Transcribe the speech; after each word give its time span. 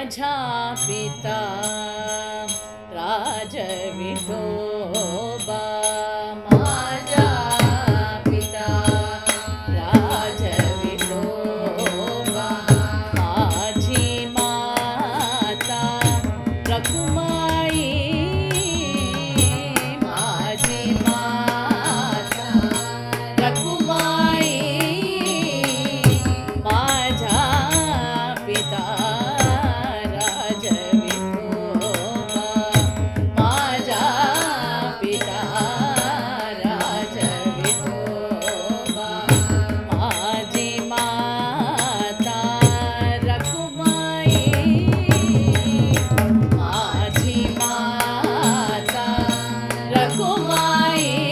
माझा 0.00 0.74
पिता 0.80 1.38
তোমায় 50.50 51.29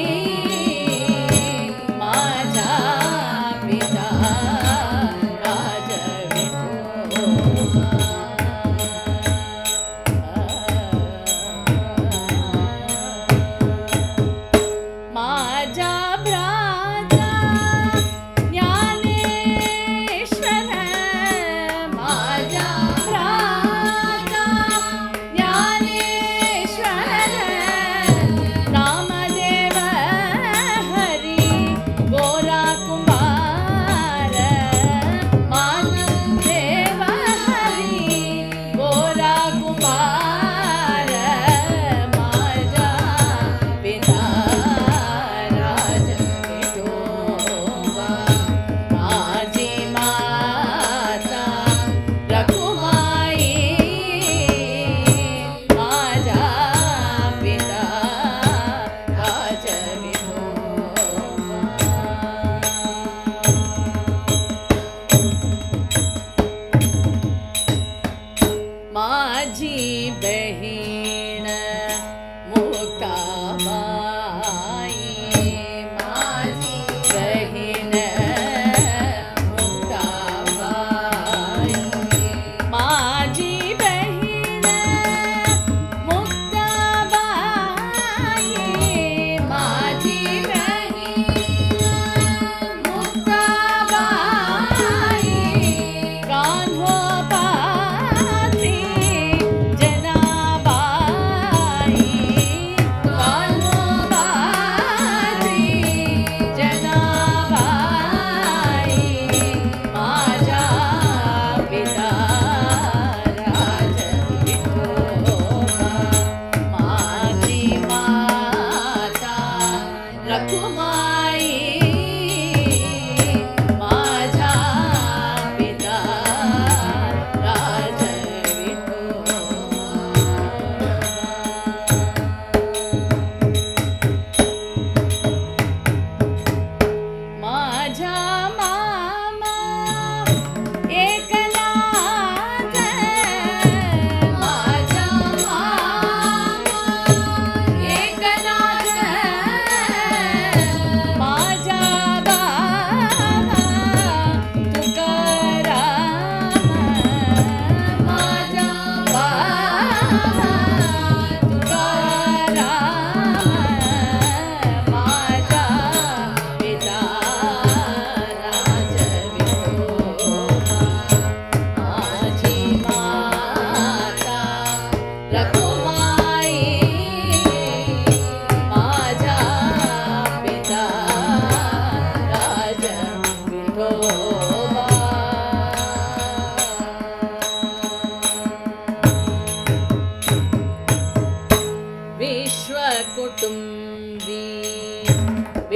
Najib 69.49 70.21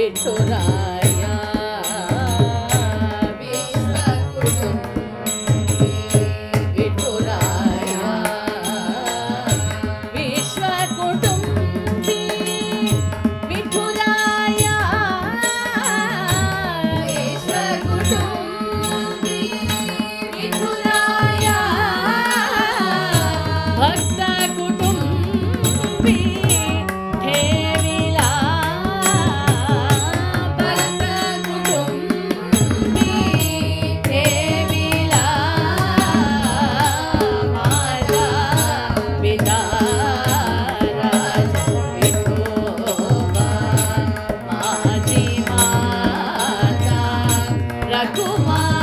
விட்டோரா 0.05 0.61
啊 48.25 48.82